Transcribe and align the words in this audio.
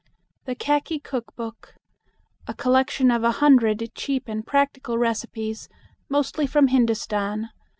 THE 0.45 0.55
KHAKI 0.55 0.97
KOOK 1.03 1.35
BOOK 1.35 1.75
A 2.47 2.55
COLLECTION 2.55 3.11
OF 3.11 3.23
A 3.23 3.31
HUNDRED 3.33 3.93
CHEAP 3.93 4.23
AND 4.27 4.47
PRACTICAL 4.47 4.97
RECIPES 4.97 5.69
MOSTLY 6.09 6.47
FROM 6.47 6.69
HINDUSTAN. 6.69 7.49